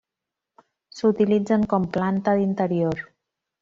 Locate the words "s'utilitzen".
1.01-1.69